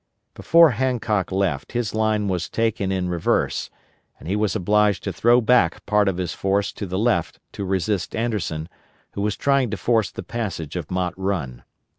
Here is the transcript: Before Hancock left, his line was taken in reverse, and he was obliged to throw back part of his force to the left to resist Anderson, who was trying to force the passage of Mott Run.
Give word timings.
Before 0.33 0.71
Hancock 0.71 1.31
left, 1.31 1.73
his 1.73 1.93
line 1.93 2.27
was 2.27 2.49
taken 2.49 2.91
in 2.91 3.07
reverse, 3.07 3.69
and 4.17 4.27
he 4.27 4.35
was 4.35 4.55
obliged 4.55 5.03
to 5.03 5.13
throw 5.13 5.41
back 5.41 5.85
part 5.85 6.07
of 6.07 6.17
his 6.17 6.33
force 6.33 6.73
to 6.73 6.87
the 6.87 6.97
left 6.97 7.39
to 7.51 7.63
resist 7.63 8.15
Anderson, 8.15 8.67
who 9.11 9.21
was 9.21 9.37
trying 9.37 9.69
to 9.69 9.77
force 9.77 10.09
the 10.09 10.23
passage 10.23 10.75
of 10.75 10.89
Mott 10.89 11.13
Run. 11.17 11.63